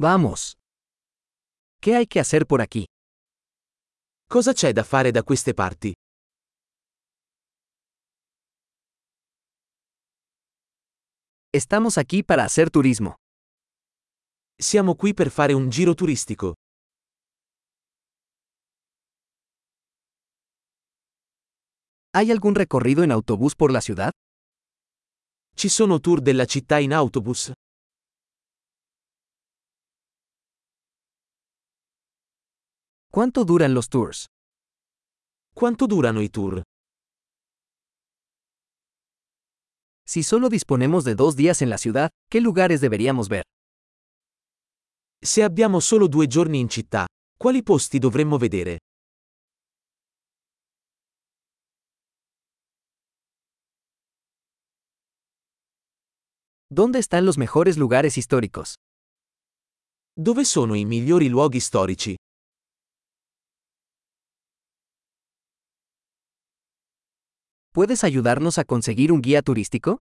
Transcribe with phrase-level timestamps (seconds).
[0.00, 0.56] Vamos.
[1.80, 2.84] ¿Qué hay que hacer por aquí?
[4.28, 5.92] Cosa c'è da fare da queste parti?
[11.52, 13.16] Estamos aquí para hacer turismo.
[14.54, 16.54] Siamo qui per fare un giro turistico.
[22.14, 24.12] ¿Hay algún recorrido en autobús por la ciudad?
[25.56, 27.50] Ci sono tour della città in autobus?
[33.18, 34.26] ¿Cuánto duran los tours?
[35.52, 36.62] Quanto durano i tour?
[40.06, 43.42] Si solo disponemos de dos días en la ciudad, ¿qué lugares deberíamos ver?
[45.20, 48.78] Se abbiamo solo due giorni in città, quali posti dovremmo vedere?
[56.70, 58.74] ¿Dónde están los mejores lugares históricos?
[60.14, 62.14] Dove sono i migliori luoghi storici?
[67.72, 69.98] ¿Puedes ayudarnos a conseguir un guía turístico?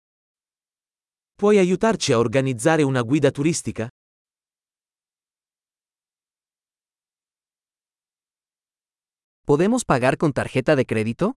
[1.39, 3.89] Puoi aiutarci a organizzare una guida turistica?
[9.45, 11.35] ¿Podemos pagar con tarjeta de crédito?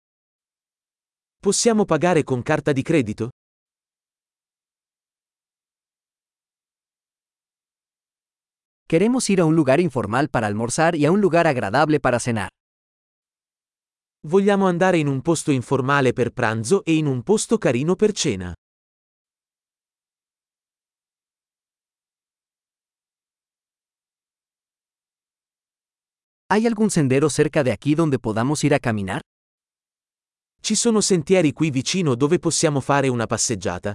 [1.40, 3.30] Possiamo pagare con carta di credito?
[8.88, 12.50] Queremos ir a un lugar informal para almorzar y a un lugar agradable para cenar.
[14.26, 18.54] Vogliamo andare in un posto informale per pranzo e in un posto carino per cena.
[26.50, 29.20] ¿Hay algún sendero cerca de aquí donde podamos ir a caminar?
[30.62, 33.92] Ci sono sentieri qui vicino dove possiamo fare una passeggiata?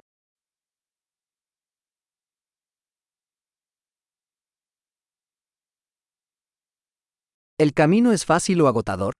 [7.58, 9.18] ¿El camino es fácil o agotador?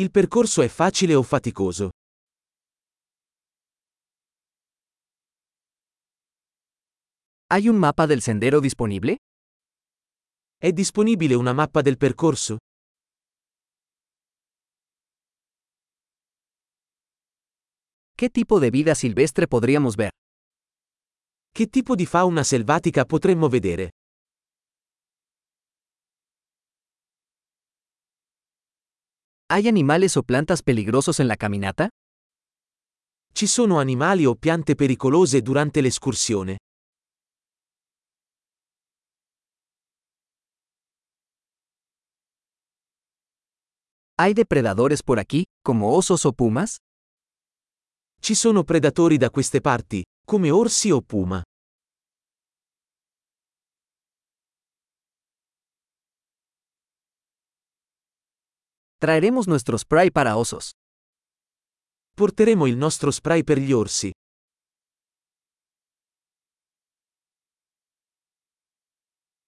[0.00, 1.90] Il percorso è facile o faticoso?
[7.48, 9.16] ¿Hay un mapa del sendero disponible?
[10.56, 12.56] È disponibile una mappa del percorso?
[18.16, 20.12] ¿Qué tipo de vida silvestre podríamos ver?
[21.52, 23.90] Che tipo di fauna selvatica potremmo vedere?
[29.52, 31.88] ¿Hay animales o plantas peligrosos en la caminata?
[33.34, 36.58] Ci sono animali o piante pericolose durante l'escursione?
[44.20, 46.76] ¿Hay depredadores por aquí, como osos o pumas?
[48.20, 51.42] Ci sono predatori da queste parti, come orsi o puma?
[59.00, 60.72] Traeremos nuestro spray para osos.
[62.14, 64.10] Porteremo il nostro spray per gli orsi.